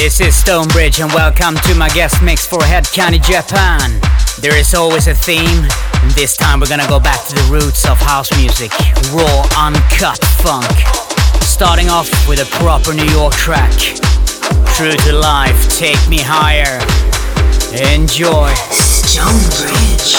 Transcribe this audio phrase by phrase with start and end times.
[0.00, 4.00] This is Stonebridge and welcome to my guest mix for Hed Kandi, Japan.
[4.40, 5.68] There is always a theme,
[6.00, 8.72] and this time we're gonna go back to the roots of house music,
[9.12, 10.64] raw, uncut funk.
[11.42, 13.76] Starting off with a proper New York track.
[14.74, 16.80] True to life, take me higher.
[17.92, 18.50] Enjoy.
[18.72, 20.16] Stonebridge.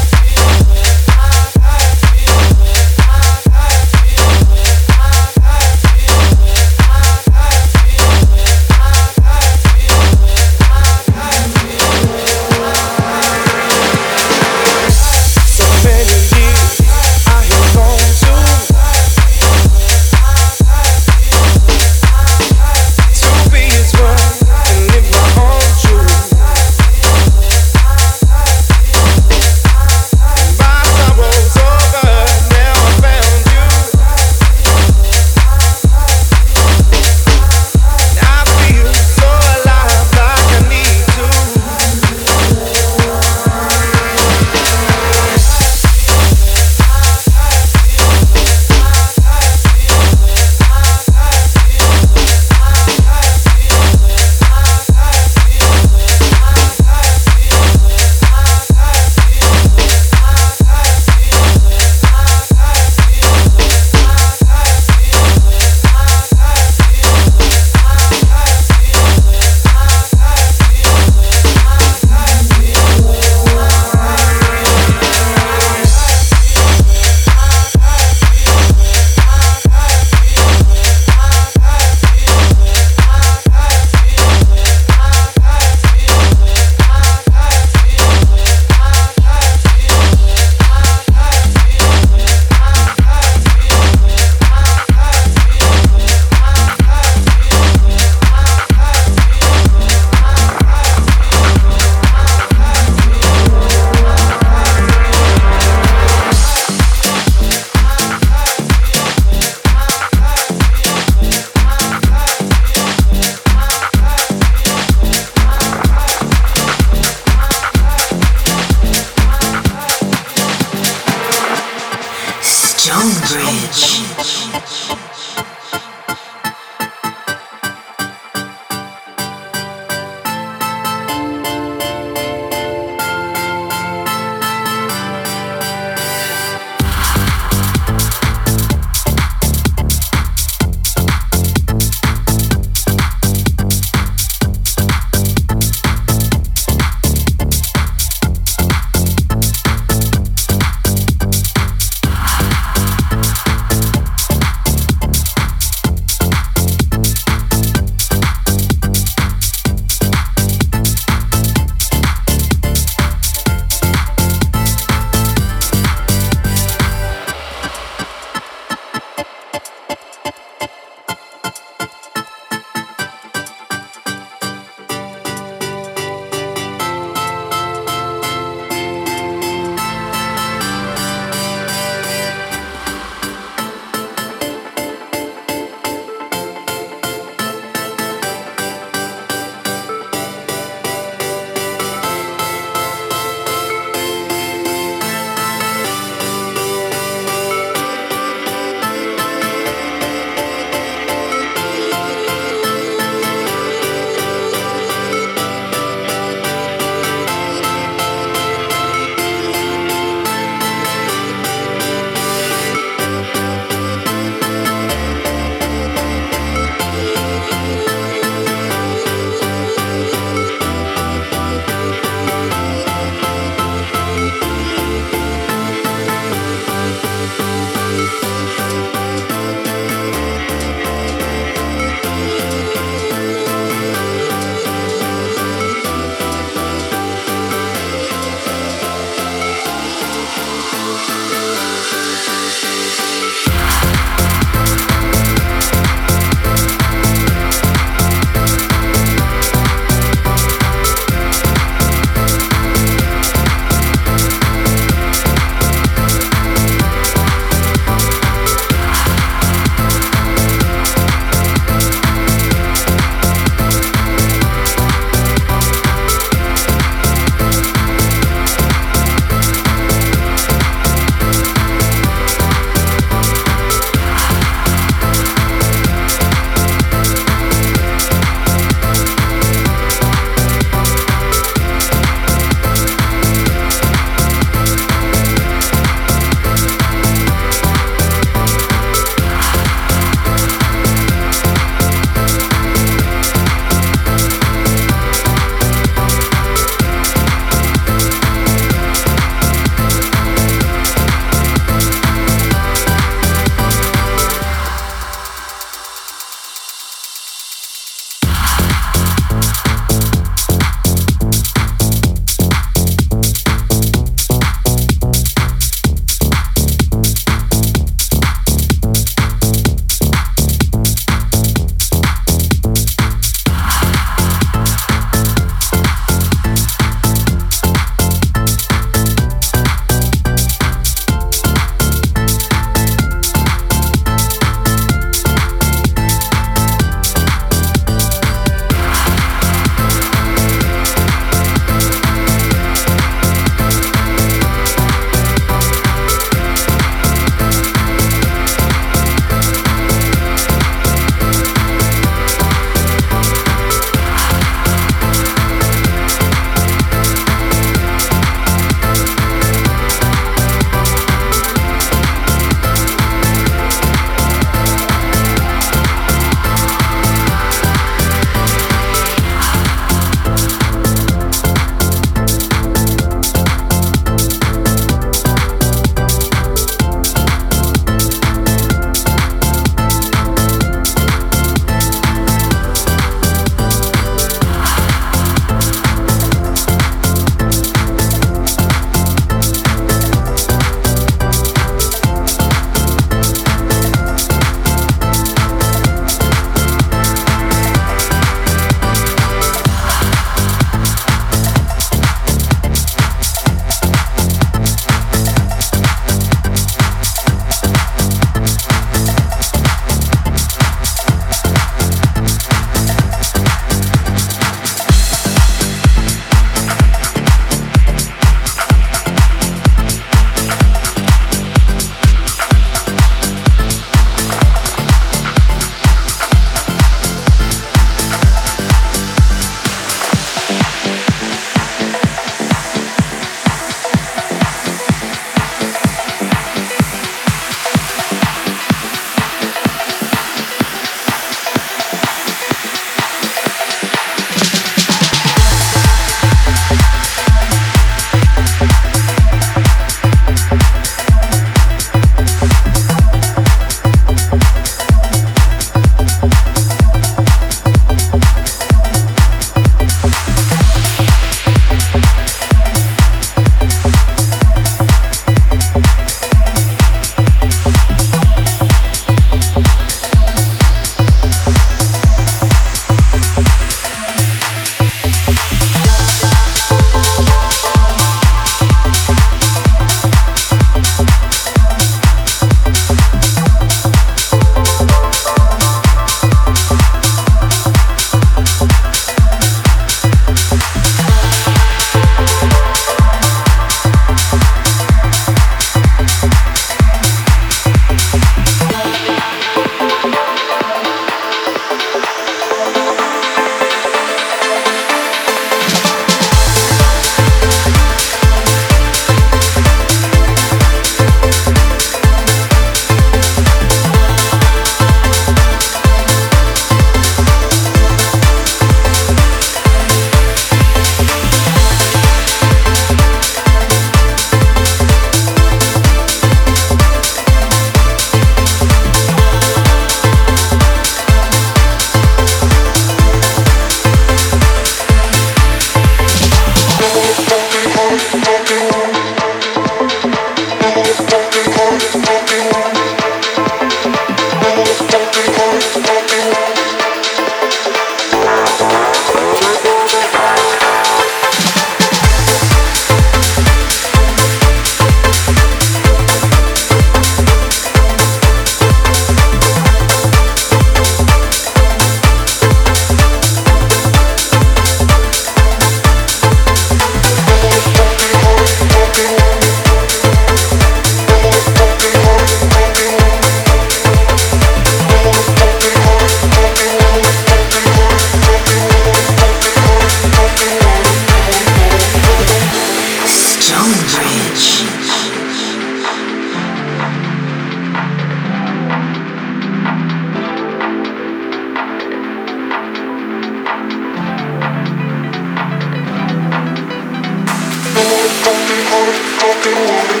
[599.43, 600.00] Música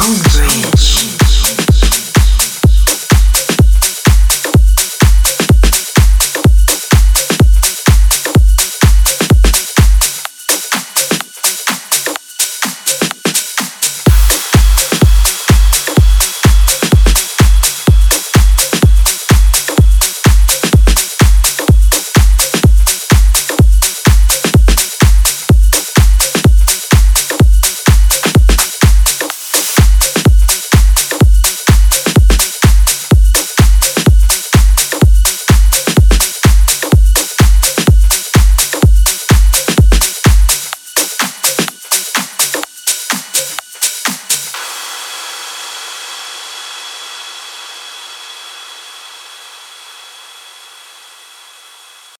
[0.00, 0.39] Jones.